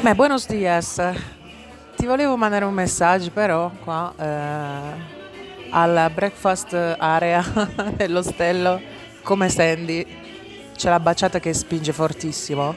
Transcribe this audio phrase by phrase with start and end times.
[0.00, 1.02] Beh, buenos dias.
[1.96, 7.44] Ti volevo mandare un messaggio però qua eh, alla breakfast area
[7.96, 8.80] dell'ostello.
[9.24, 10.06] Come Sandy
[10.76, 12.74] c'è la baciata che spinge fortissimo.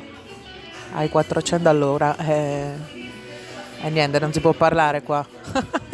[0.94, 2.74] Ai 400 all'ora e,
[3.84, 5.26] e niente non si può parlare qua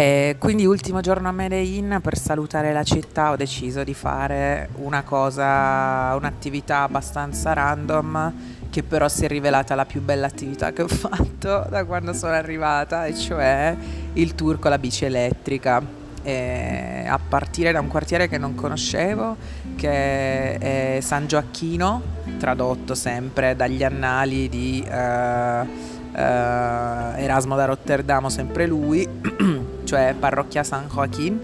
[0.00, 5.02] E quindi ultimo giorno a Medellin per salutare la città ho deciso di fare una
[5.02, 8.32] cosa, un'attività abbastanza random
[8.70, 12.34] che però si è rivelata la più bella attività che ho fatto da quando sono
[12.34, 13.76] arrivata e cioè
[14.12, 15.82] il tour con la bici elettrica.
[16.22, 19.36] E a partire da un quartiere che non conoscevo
[19.74, 22.02] che è San Gioacchino,
[22.38, 29.08] tradotto sempre dagli annali di uh, Erasmo da Rotterdamo, sempre lui
[29.84, 31.40] cioè parrocchia San Joaquin,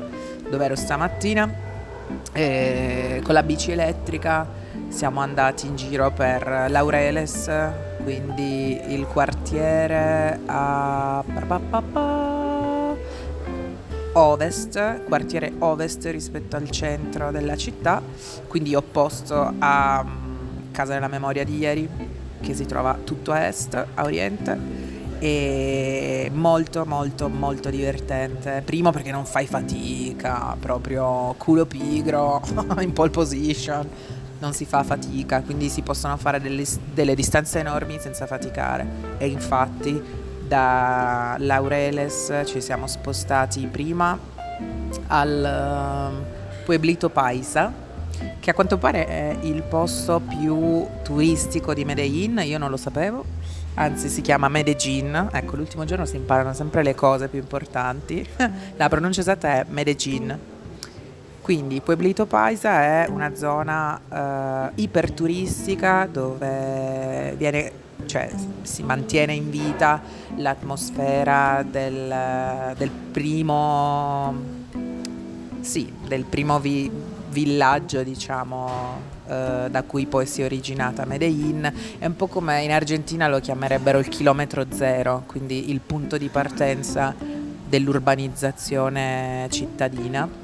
[0.48, 1.72] dove ero stamattina.
[2.32, 4.46] E con la bici elettrica
[4.88, 7.50] siamo andati in giro per Laureles,
[8.02, 11.22] quindi il quartiere a
[14.12, 18.00] ovest, quartiere ovest rispetto al centro della città,
[18.46, 21.88] quindi opposto a mm, Casa della Memoria di ieri,
[22.40, 28.62] che si trova tutto a est, a oriente e molto molto molto divertente.
[28.64, 32.42] Primo perché non fai fatica, proprio culo pigro,
[32.80, 33.88] in pole position,
[34.38, 38.86] non si fa fatica, quindi si possono fare delle, delle distanze enormi senza faticare.
[39.18, 40.02] E infatti
[40.46, 44.18] da Laureles ci siamo spostati prima
[45.06, 47.72] al uh, Pueblito Paisa,
[48.40, 53.24] che a quanto pare è il posto più turistico di Medellin, io non lo sapevo
[53.74, 58.26] anzi si chiama Medellin, ecco l'ultimo giorno si imparano sempre le cose più importanti,
[58.76, 60.38] la pronuncia esatta è Medellin.
[61.40, 67.70] Quindi Pueblito Paisa è una zona uh, iperturistica dove viene,
[68.06, 68.30] cioè,
[68.62, 70.00] si mantiene in vita
[70.36, 74.34] l'atmosfera del, del primo,
[75.60, 76.90] sì, del primo vi,
[77.34, 82.70] villaggio diciamo eh, da cui poi si è originata Medellin, è un po' come in
[82.70, 90.42] Argentina lo chiamerebbero il chilometro zero, quindi il punto di partenza dell'urbanizzazione cittadina.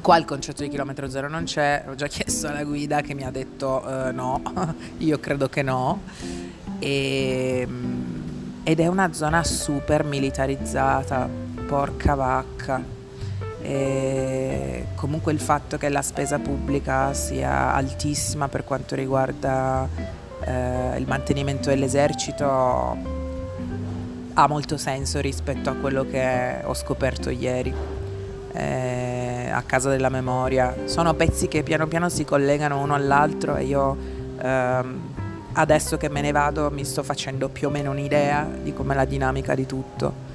[0.00, 3.24] Qua il concetto di chilometro zero non c'è, ho già chiesto alla guida che mi
[3.24, 4.40] ha detto uh, no,
[4.98, 6.00] io credo che no.
[6.78, 11.28] E, ehm, ed è una zona super militarizzata,
[11.66, 12.95] porca vacca
[13.62, 19.88] e comunque il fatto che la spesa pubblica sia altissima per quanto riguarda
[20.44, 22.96] eh, il mantenimento dell'esercito
[24.38, 27.72] ha molto senso rispetto a quello che ho scoperto ieri
[28.52, 30.74] eh, a casa della memoria.
[30.84, 33.96] Sono pezzi che piano piano si collegano uno all'altro e io
[34.38, 35.00] ehm,
[35.54, 39.06] adesso che me ne vado mi sto facendo più o meno un'idea di com'è la
[39.06, 40.25] dinamica di tutto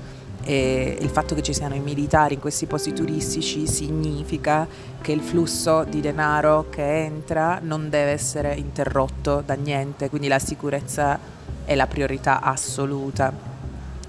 [0.44, 4.68] e il fatto che ci siano i militari in questi posti turistici significa
[5.02, 10.40] che il flusso di denaro che entra non deve essere interrotto da niente, quindi la
[10.40, 11.20] sicurezza
[11.66, 13.32] è la priorità assoluta.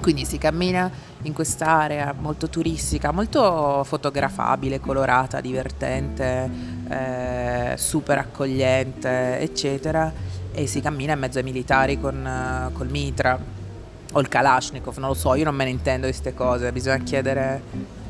[0.01, 0.91] Quindi si cammina
[1.23, 6.51] in quest'area molto turistica, molto fotografabile, colorata, divertente,
[6.89, 10.13] eh, super accogliente, eccetera,
[10.51, 13.39] e si cammina in mezzo ai militari con, uh, col mitra
[14.13, 16.99] o il Kalashnikov, non lo so, io non me ne intendo di queste cose, bisogna
[16.99, 17.63] chiedere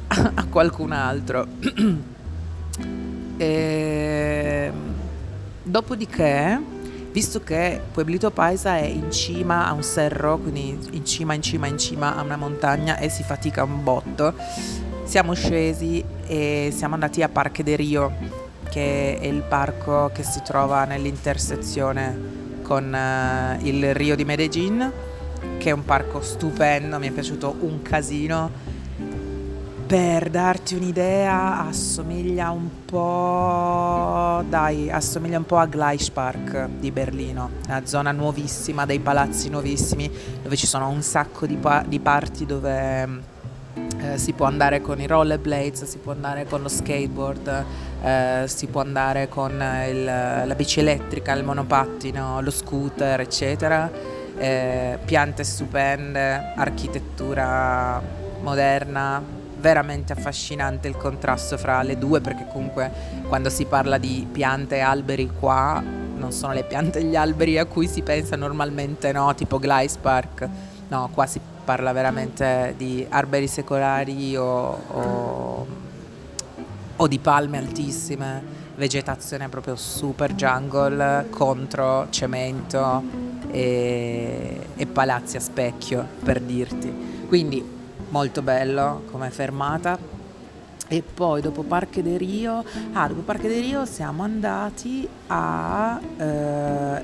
[0.08, 1.46] a, qualcun altro.
[3.36, 4.94] e, ehm,
[5.62, 6.60] dopodiché,
[7.12, 11.66] visto che Pueblito Paisa è in cima a un serro, quindi in cima, in cima,
[11.66, 14.34] in cima a una montagna e si fatica un botto,
[15.04, 18.12] siamo scesi e siamo andati a Parque de Rio,
[18.70, 24.92] che è il parco che si trova nell'intersezione con uh, il Rio di Medellin
[25.62, 28.50] che è un parco stupendo, mi è piaciuto un casino.
[29.86, 34.42] Per darti un'idea, assomiglia un po'.
[34.48, 40.10] Dai, assomiglia un po' a Gleispark di Berlino, una zona nuovissima, dei palazzi nuovissimi,
[40.42, 43.03] dove ci sono un sacco di, pa- di parti dove
[44.00, 47.65] eh, si può andare con i rollerblades, si può andare con lo skateboard,
[48.03, 54.98] eh, si può andare con il, la bici elettrica, il monopattino, lo scooter, eccetera eh,
[55.04, 58.03] piante stupende, architettura
[58.41, 59.22] moderna,
[59.60, 62.91] veramente affascinante il contrasto fra le due perché comunque
[63.28, 65.80] quando si parla di piante e alberi qua
[66.16, 69.97] non sono le piante e gli alberi a cui si pensa normalmente no, tipo Gleis
[69.97, 70.48] Park,
[70.89, 75.66] no, qua si parla veramente di alberi secolari o, o,
[76.97, 78.42] o di palme altissime,
[78.74, 86.93] vegetazione proprio super jungle contro cemento e, e palazzi a specchio per dirti.
[87.28, 87.65] Quindi
[88.09, 90.21] molto bello come fermata.
[90.89, 92.63] E poi dopo Parque de Rio,
[92.93, 97.03] ah, dopo Parque de Rio siamo andati a eh,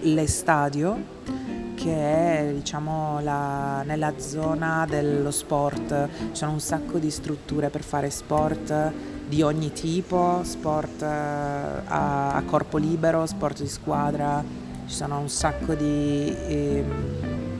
[1.74, 7.82] che è diciamo la, nella zona dello sport, ci sono un sacco di strutture per
[7.82, 8.92] fare sport
[9.26, 14.42] di ogni tipo, sport eh, a, a corpo libero, sport di squadra,
[14.88, 16.84] ci sono un sacco di, eh,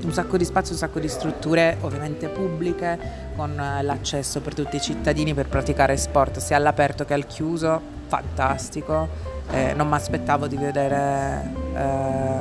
[0.03, 2.99] un sacco di spazio, un sacco di strutture ovviamente pubbliche
[3.37, 9.09] con l'accesso per tutti i cittadini per praticare sport sia all'aperto che al chiuso, fantastico,
[9.51, 12.41] eh, non mi aspettavo di vedere eh,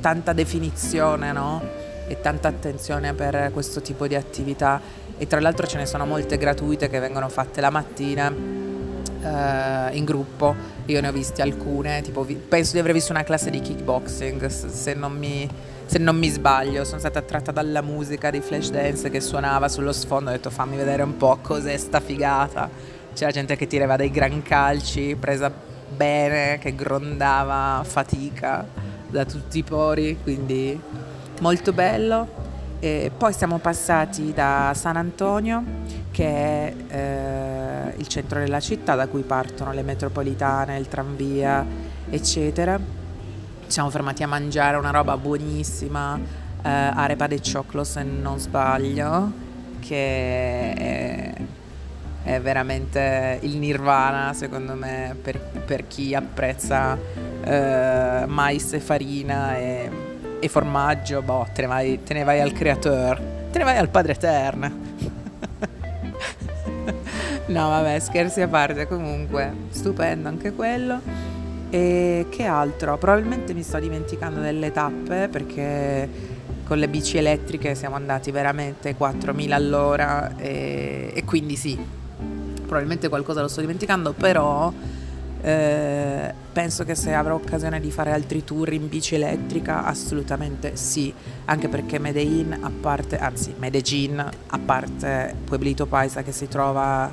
[0.00, 1.60] tanta definizione no?
[2.06, 4.80] e tanta attenzione per questo tipo di attività.
[5.18, 8.32] E tra l'altro ce ne sono molte gratuite che vengono fatte la mattina
[9.20, 10.54] eh, in gruppo,
[10.86, 14.94] io ne ho viste alcune, tipo, penso di aver visto una classe di kickboxing se
[14.94, 15.48] non mi,
[15.86, 20.30] se non mi sbaglio, sono stata attratta dalla musica di Flashdance che suonava sullo sfondo,
[20.30, 22.68] ho detto fammi vedere un po' cos'è sta figata,
[23.14, 25.52] c'era gente che tirava dei gran calci, presa
[25.88, 28.66] bene, che grondava fatica
[29.08, 30.78] da tutti i pori, quindi
[31.40, 32.45] molto bello.
[32.78, 35.62] E poi siamo passati da San Antonio,
[36.10, 41.64] che è eh, il centro della città da cui partono le metropolitane, il tranvia,
[42.10, 42.78] eccetera.
[42.78, 46.18] Ci siamo fermati a mangiare una roba buonissima,
[46.62, 49.32] eh, arepa de cioclo se non sbaglio,
[49.80, 51.34] che è,
[52.24, 56.98] è veramente il nirvana secondo me per, per chi apprezza
[57.44, 60.05] eh, mais e farina e,
[60.40, 63.88] e formaggio, boh, te ne, vai, te ne vai al creatore, te ne vai al
[63.88, 64.70] padre eterno.
[67.46, 71.00] no, vabbè, scherzi a parte, comunque, stupendo anche quello.
[71.70, 72.96] E che altro?
[72.96, 76.08] Probabilmente mi sto dimenticando delle tappe perché
[76.64, 81.78] con le bici elettriche siamo andati veramente 4.000 all'ora e, e quindi sì,
[82.66, 84.72] probabilmente qualcosa lo sto dimenticando, però
[85.46, 91.14] eh, penso che se avrò occasione di fare altri tour in bici elettrica, assolutamente sì,
[91.44, 97.08] anche perché Medellin, a parte, anzi Medellin, a parte Pueblito Paisa che si trova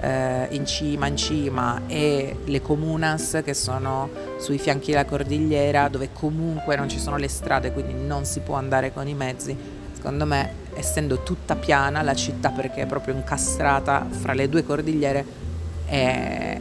[0.00, 6.08] eh, in cima in cima e le comunas che sono sui fianchi della cordigliera dove
[6.12, 9.56] comunque non ci sono le strade, quindi non si può andare con i mezzi,
[9.92, 15.44] secondo me essendo tutta piana la città perché è proprio incastrata fra le due cordigliere
[15.86, 16.58] è,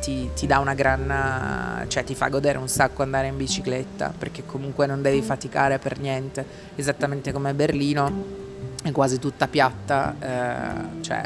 [0.00, 4.44] ti, ti, dà una gran cioè ti fa godere un sacco andare in bicicletta perché
[4.44, 6.44] comunque non devi faticare per niente.
[6.74, 8.36] Esattamente come Berlino
[8.82, 11.22] è quasi tutta piatta eh, cioè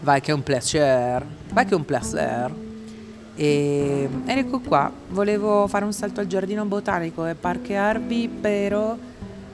[0.00, 2.54] vai che è un placer vai che è un placer.
[3.38, 8.96] E, ed ecco qua volevo fare un salto al giardino botanico e parchearvi però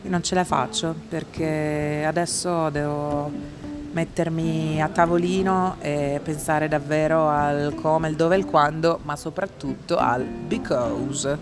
[0.02, 3.51] non ce la faccio perché adesso devo
[3.92, 10.24] mettermi a tavolino e pensare davvero al come, il dove, il quando, ma soprattutto al
[10.24, 11.38] because.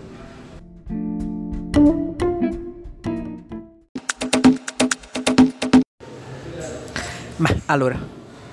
[7.37, 7.97] Ma allora,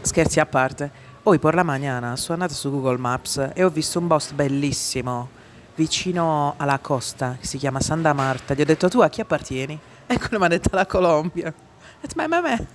[0.00, 0.90] scherzi a parte,
[1.24, 5.36] hoy por la mañana sono andata su Google Maps e ho visto un post bellissimo
[5.74, 8.54] vicino alla costa che si chiama Santa Marta.
[8.54, 9.78] Gli ho detto tu a chi appartieni?
[10.06, 11.48] E quello mi ha detto la Colombia.
[11.48, 12.66] Ho detto ma ma me.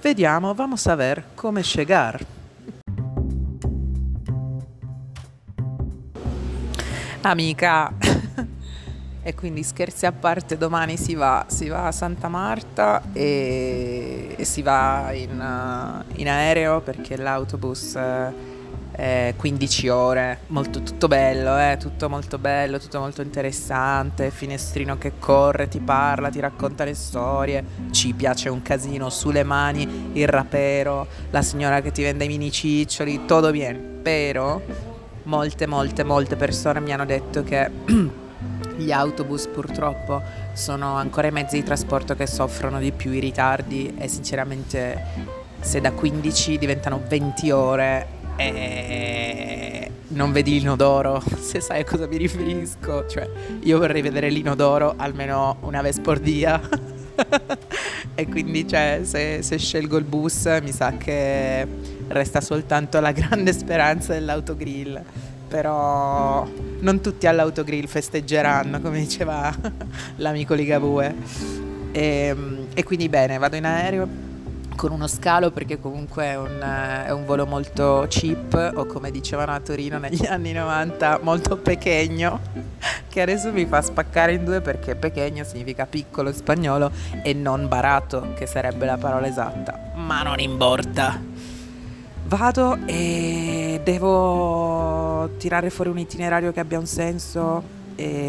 [0.00, 2.24] Vediamo, vamos a ver come chegar.
[7.22, 7.92] Amica,
[9.22, 14.44] e quindi scherzi a parte, domani si va, si va a Santa Marta e, e
[14.44, 17.98] si va in, uh, in, aereo perché l'autobus...
[18.92, 25.12] Eh, 15 ore, molto, tutto bello, eh, tutto molto bello, tutto molto interessante, finestrino che
[25.18, 31.06] corre, ti parla, ti racconta le storie, ci piace un casino, sulle mani, il rapero,
[31.30, 34.60] la signora che ti vende i mini ciccioli, tutto bien, però
[35.24, 37.70] molte, molte, molte persone mi hanno detto che
[38.76, 43.94] gli autobus purtroppo sono ancora i mezzi di trasporto che soffrono di più i ritardi
[43.98, 48.06] e sinceramente se da 15 diventano 20 ore
[48.38, 53.06] e non vedi l'inodoro, se sai a cosa mi riferisco.
[53.06, 53.28] Cioè,
[53.60, 56.60] io vorrei vedere l'inodoro almeno una vez por dia.
[58.14, 61.66] e quindi, cioè, se, se, scelgo il bus, mi sa che
[62.06, 65.02] resta soltanto la grande speranza dell'autogrill.
[65.48, 66.46] Però
[66.80, 69.52] non tutti all'autogrill festeggeranno, come diceva
[70.16, 71.14] l'amico Ligabue.
[71.90, 72.36] E,
[72.72, 74.27] e quindi bene, vado in aereo
[74.78, 79.50] con uno scalo perché comunque è un, è un, volo molto cheap o come dicevano
[79.50, 82.38] a Torino negli anni 90 molto pechegno
[83.08, 86.92] che adesso mi fa spaccare in due perché pechegno significa piccolo in spagnolo
[87.24, 89.90] e non barato che sarebbe la parola esatta.
[89.96, 91.20] Ma non importa.
[92.26, 97.76] Vado e devo tirare fuori un itinerario che abbia un senso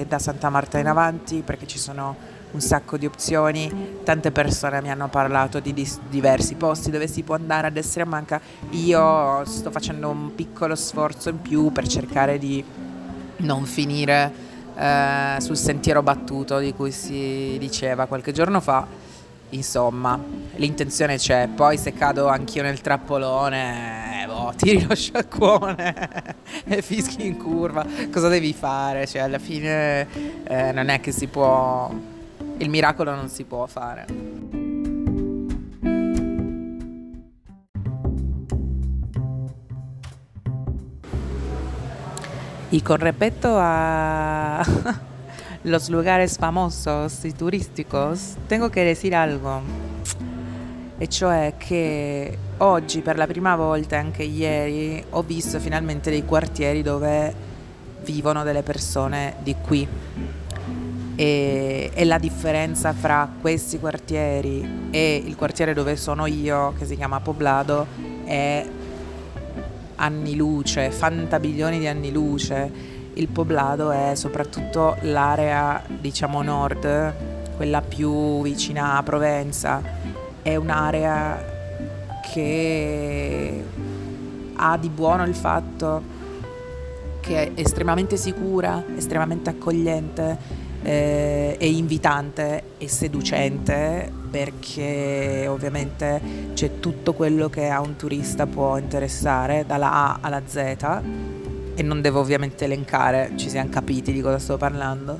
[0.07, 4.89] da Santa Marta in avanti perché ci sono un sacco di opzioni, tante persone mi
[4.89, 8.41] hanno parlato di dis- diversi posti dove si può andare ad essere manca,
[8.71, 12.63] io sto facendo un piccolo sforzo in più per cercare di
[13.37, 14.31] non finire
[14.75, 18.85] eh, sul sentiero battuto di cui si diceva qualche giorno fa,
[19.49, 20.19] insomma
[20.55, 27.27] l'intenzione c'è, poi se cado anch'io nel trappolone, eh, boh, tiri lo sciacquone e fischi
[27.27, 29.05] in curva, cosa devi fare?
[29.05, 30.07] Cioè alla fine
[30.45, 32.17] eh, non è che si può
[32.59, 34.05] il miracolo non si può fare.
[42.71, 44.63] Y con respecto a
[45.63, 49.61] los lugares famosos y turísticos, tengo che decir algo,
[50.97, 56.83] e cioè che oggi per la prima volta, anche ieri, ho visto finalmente dei quartieri
[56.83, 57.47] dove
[58.03, 59.87] vivono delle persone di qui
[61.19, 66.95] e, e, la differenza fra questi quartieri e il quartiere dove sono io, che si
[66.95, 67.85] chiama Poblado,
[68.23, 68.65] è
[69.95, 72.71] anni luce, fantabiglioni di anni luce.
[73.15, 77.13] Il Poblado è soprattutto l'area, diciamo, nord,
[77.57, 79.81] quella più vicina a Provenza.
[80.41, 81.43] È un'area
[82.31, 83.63] che
[84.55, 86.01] ha di buono il fatto
[87.19, 96.21] che è estremamente sicura, estremamente accogliente eh, è invitante e seducente perché ovviamente
[96.53, 100.55] c'è tutto quello che a un turista può interessare dalla A alla Z
[101.75, 105.19] e non devo ovviamente elencare, ci siamo capiti di cosa sto parlando,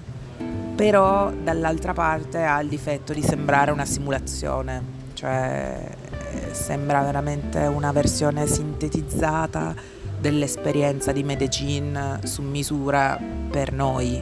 [0.76, 5.90] però dall'altra parte ha il difetto di sembrare una simulazione, cioè
[6.32, 9.74] eh, sembra veramente una versione sintetizzata
[10.20, 13.18] dell'esperienza di Medellin su misura
[13.50, 14.22] per noi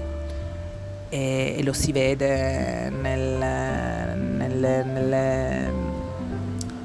[1.10, 5.72] e, e lo si vede nel, nelle, nelle,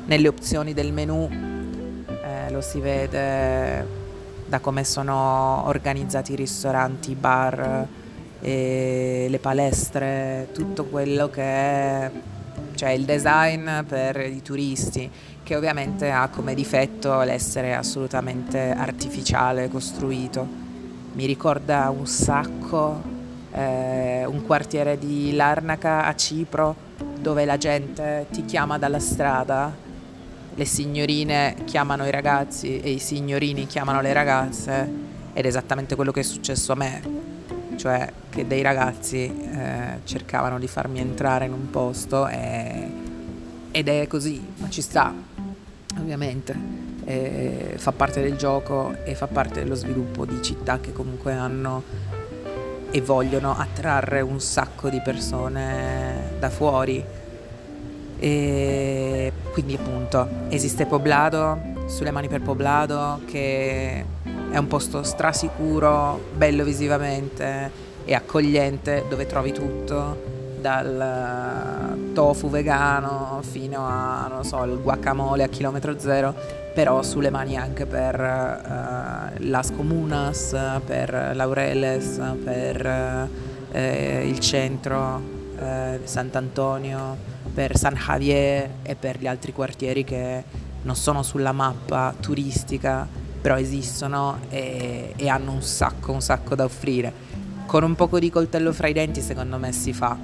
[0.06, 4.00] nelle, opzioni del menu, eh, lo si vede
[4.46, 7.86] da come sono organizzati i ristoranti, i bar,
[8.40, 12.10] le palestre, tutto quello che è
[12.74, 15.08] cioè il design per i turisti,
[15.42, 20.44] che ovviamente ha come difetto l'essere assolutamente artificiale, costruito.
[21.12, 23.20] Mi ricorda un sacco
[23.52, 26.74] eh, un quartiere di Larnaca a Cipro
[27.18, 29.72] dove la gente ti chiama dalla strada,
[30.54, 36.12] le signorine chiamano i ragazzi e i signorini chiamano le ragazze ed è esattamente quello
[36.12, 37.02] che è successo a me,
[37.76, 42.90] cioè che dei ragazzi eh, cercavano di farmi entrare in un posto e,
[43.70, 45.12] ed è così, ma ci sta,
[45.98, 46.80] ovviamente.
[47.04, 51.82] E fa parte del gioco e fa parte dello sviluppo di città che comunque hanno
[52.92, 57.02] e vogliono attrarre un sacco di persone da fuori.
[58.18, 64.04] E quindi appunto esiste Poblado, sulle mani per Poblado, che
[64.50, 67.70] è un posto strasicuro, bello visivamente
[68.04, 75.98] e accogliente, dove trovi tutto, dal tofu vegano fino a, so, il guacamole a chilometro
[75.98, 76.34] zero
[76.72, 83.28] però sulle mani anche per uh, Las Comunas, per Laureles, per
[83.74, 83.78] uh,
[84.26, 85.20] il centro,
[85.58, 87.16] uh, Sant'Antonio,
[87.52, 90.44] per San Javier e per gli altri quartieri che
[90.82, 93.06] non sono sulla mappa turistica,
[93.40, 97.30] però esistono e, e hanno un sacco, un sacco da offrire.
[97.66, 100.16] Con un poco di coltello fra i denti secondo me si fa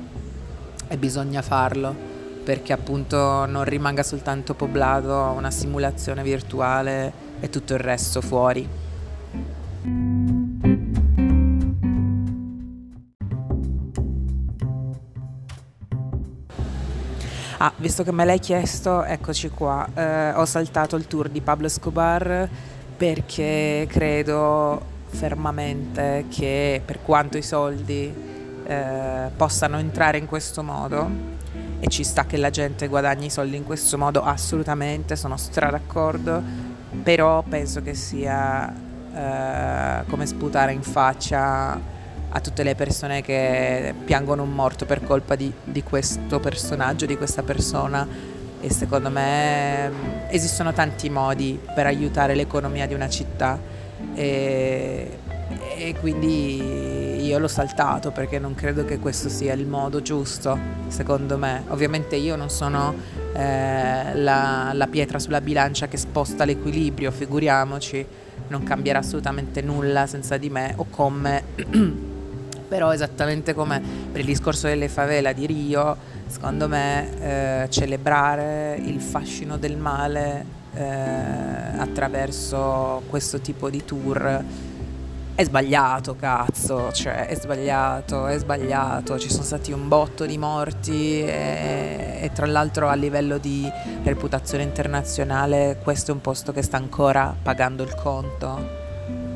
[0.89, 2.17] e bisogna farlo
[2.49, 8.67] perché appunto non rimanga soltanto poblato una simulazione virtuale e tutto il resto fuori.
[17.59, 19.87] Ah, visto che me l'hai chiesto, eccoci qua.
[19.93, 22.49] Eh, ho saltato il tour di Pablo Escobar
[22.97, 28.28] perché credo fermamente che per quanto i soldi
[28.69, 31.09] eh, possano entrare in questo modo,
[31.81, 36.43] e ci sta che la gente guadagni soldi in questo modo, assolutamente, sono stra d'accordo,
[37.03, 38.71] però penso che sia
[39.15, 41.97] eh, come sputare in faccia
[42.31, 47.17] a tutte le persone che piangono un morto per colpa di, di questo personaggio, di
[47.17, 48.07] questa persona
[48.61, 49.91] e secondo me
[50.29, 53.59] esistono tanti modi per aiutare l'economia di una città
[54.15, 55.19] e,
[55.77, 61.39] e quindi io l'ho saltato perché non credo che questo sia il modo giusto, secondo
[61.39, 61.65] me.
[61.69, 62.95] Ovviamente io non sono
[63.35, 68.07] eh, la, la pietra sulla bilancia che sposta l'equilibrio, figuriamoci,
[68.49, 71.43] non cambierà assolutamente nulla senza di me o con me.
[72.69, 73.81] Però esattamente come
[74.13, 80.45] per il discorso delle favela di Rio, secondo me eh, celebrare il fascino del male
[80.75, 80.85] eh,
[81.79, 84.45] attraverso questo tipo di tour
[85.39, 91.21] è sbagliato, cazzo, cioè è sbagliato, è sbagliato, ci sono stati un botto di morti
[91.21, 93.71] e, e, tra l'altro a livello di
[94.03, 98.69] reputazione internazionale questo è un posto che sta ancora pagando il conto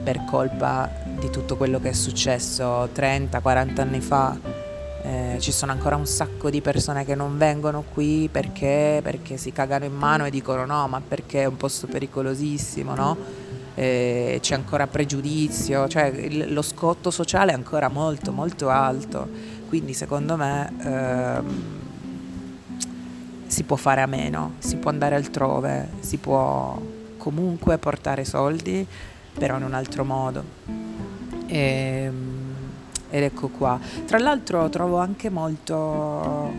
[0.02, 0.90] per colpa
[1.20, 4.36] di tutto quello che è successo 30-40 anni fa.
[5.04, 9.52] Eh, ci sono ancora un sacco di persone che non vengono qui perché, perché si
[9.52, 13.41] cagano in mano e dicono no, ma perché è un posto pericolosissimo, no?
[13.74, 19.28] Eh, c'è ancora pregiudizio, cioè il, lo scotto sociale è ancora molto molto alto,
[19.68, 21.80] quindi secondo me ehm,
[23.46, 26.80] si può fare a meno, si può andare altrove, si può
[27.16, 28.86] comunque portare soldi,
[29.32, 30.44] però in un altro modo.
[31.46, 32.42] E, ehm,
[33.10, 33.78] ed ecco qua.
[34.06, 36.50] Tra l'altro trovo anche molto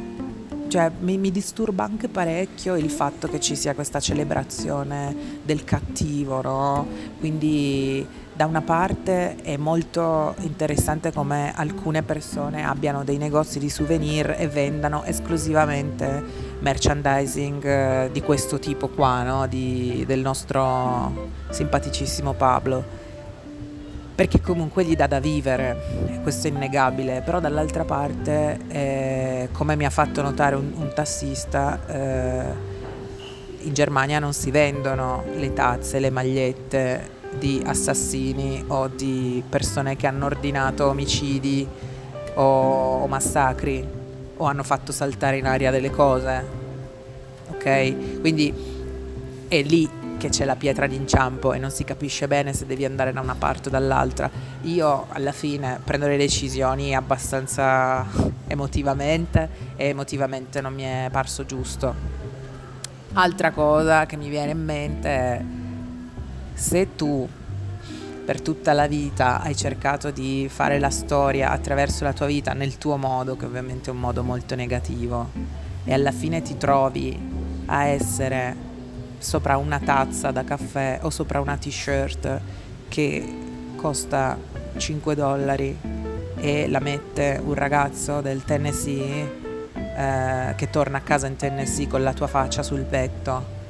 [0.74, 6.42] cioè, mi, mi, disturba anche parecchio il fatto che ci sia questa celebrazione del cattivo,
[6.42, 6.88] no?
[7.20, 8.04] Quindi
[8.34, 14.48] da una parte è molto interessante come alcune persone abbiano dei negozi di souvenir e
[14.48, 16.24] vendano esclusivamente
[16.58, 19.46] merchandising eh, di questo tipo qua, no?
[19.46, 23.03] di, del nostro simpaticissimo Pablo
[24.16, 29.86] perché comunque gli dà da vivere, questo è innegabile, però dall'altra parte, eh, come mi
[29.86, 32.72] ha fatto notare un, un tassista, eh,
[33.62, 40.06] in Germania non si vendono le tazze, le magliette di assassini o di persone che
[40.06, 41.68] hanno ordinato omicidi
[42.36, 43.86] o, o massacri
[44.38, 46.46] o hanno fatto saltare in aria delle cose,
[47.50, 48.20] ok?
[48.20, 48.54] Quindi
[49.48, 49.90] è lì
[50.24, 53.36] che c'è la pietra d'inciampo e non si capisce bene se devi andare da una
[53.36, 54.32] parte o dall'altra.
[54.62, 58.06] Io alla fine prendo le decisioni abbastanza
[58.48, 61.94] emotivamente e emotivamente non mi è parso giusto.
[63.12, 65.44] Altra cosa che mi viene in mente è
[66.54, 67.28] se tu
[68.24, 72.78] per tutta la vita hai cercato di fare la storia attraverso la tua vita nel
[72.78, 75.32] tuo modo, che ovviamente è un modo molto negativo,
[75.84, 77.20] e alla fine ti trovi
[77.66, 78.72] a essere
[79.24, 82.40] sopra una tazza da caffè o sopra una t-shirt
[82.90, 83.38] che
[83.76, 84.38] costa
[84.76, 85.78] 5 dollari
[86.36, 89.42] e la mette un ragazzo del Tennessee
[89.74, 93.62] eh, che torna a casa in Tennessee con la tua faccia sul petto.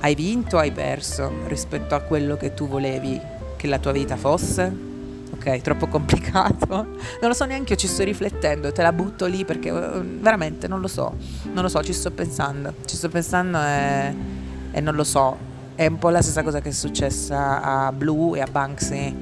[0.00, 3.20] Hai vinto o hai perso rispetto a quello che tu volevi
[3.56, 4.84] che la tua vita fosse?
[5.30, 6.66] Ok, troppo complicato.
[6.74, 10.66] Non lo so neanche io, ci sto riflettendo, te la butto lì perché eh, veramente
[10.66, 11.14] non lo so.
[11.52, 12.74] Non lo so, ci sto pensando.
[12.84, 14.44] Ci sto pensando e
[14.76, 15.38] e non lo so,
[15.74, 19.16] è un po' la stessa cosa che è successa a Blue e a Banksy,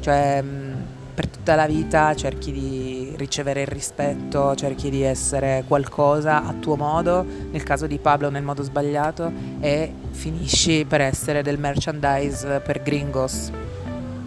[0.00, 0.72] cioè mm,
[1.14, 6.76] per tutta la vita cerchi di ricevere il rispetto, cerchi di essere qualcosa a tuo
[6.76, 12.82] modo, nel caso di Pablo nel modo sbagliato, e finisci per essere del merchandise per
[12.82, 13.50] gringos.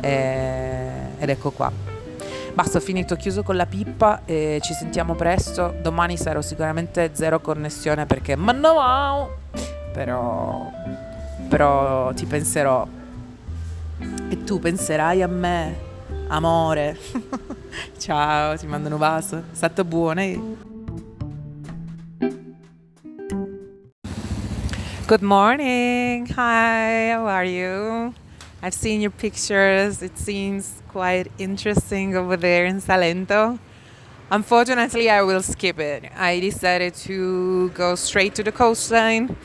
[0.02, 0.90] E,
[1.20, 1.72] ed ecco qua.
[2.56, 5.76] Basta, ho finito, ho chiuso con la pippa e ci sentiamo presto.
[5.84, 8.36] Domani sarò sicuramente zero connessione perché...
[8.36, 9.46] Ma no!
[9.98, 10.72] Però,
[11.50, 12.88] però ti penserò
[14.30, 15.76] e tu penserai a me,
[16.28, 16.96] amore.
[17.98, 19.44] Ciao, ti mando un vaso.
[19.54, 20.22] Stato buono.
[25.08, 26.28] Good morning.
[26.28, 28.14] Hi, how are you?
[28.62, 30.04] I've seen your pictures.
[30.04, 33.58] It seems quite interesting over there in Salento.
[34.30, 36.04] Unfortunately, I will skip it.
[36.16, 39.36] I decided to go straight to the coastline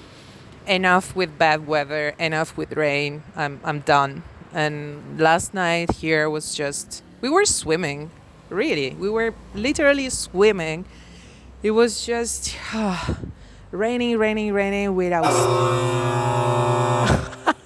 [0.67, 3.23] enough with bad weather, enough with rain.
[3.37, 4.23] I'm I'm done.
[4.53, 8.11] And last night here was just we were swimming,
[8.51, 8.95] really.
[8.99, 10.85] We were literally swimming.
[11.63, 13.15] It was just uh,
[13.71, 15.25] raining, raining, raining without.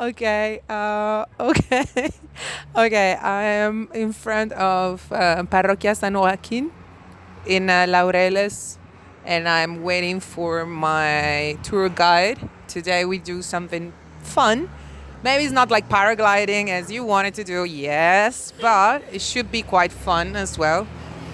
[0.00, 1.84] okay, uh, okay,
[2.76, 3.18] okay.
[3.20, 6.70] I am in front of uh, Parroquia San Joaquin
[7.46, 8.78] in uh, Laureles
[9.26, 12.38] and I'm waiting for my tour guide.
[12.68, 14.70] Today we do something fun.
[15.22, 19.62] Maybe it's not like paragliding as you wanted to do, yes, but it should be
[19.62, 20.86] quite fun as well.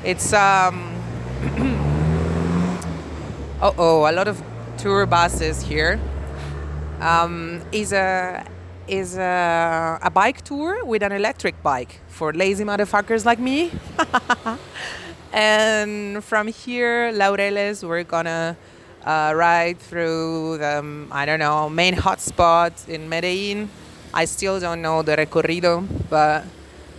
[0.02, 0.98] It's um
[3.64, 4.42] Oh, oh, a lot of
[4.76, 6.00] tour buses here.
[7.00, 8.44] Um, is a
[8.88, 13.70] is a, a bike tour with an electric bike for lazy motherfuckers like me.
[15.32, 18.56] and from here, Laureles, we're gonna
[19.04, 23.70] uh, ride through the um, I don't know main hotspots in Medellin.
[24.14, 26.44] I still don't know the recorrido, but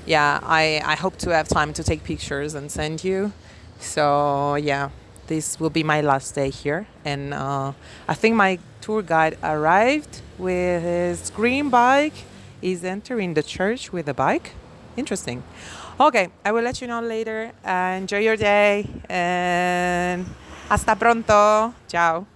[0.06, 3.32] yeah, I, I hope to have time to take pictures and send you.
[3.80, 4.90] So yeah,
[5.28, 7.74] this will be my last day here, and uh,
[8.08, 12.14] I think my tour guide arrived with his green bike.
[12.62, 14.52] He's entering the church with a bike.
[14.98, 15.44] Interesting.
[16.00, 17.52] Okay, I will let you know later.
[17.64, 20.26] Uh, enjoy your day and
[20.68, 21.74] hasta pronto.
[21.88, 22.33] Ciao.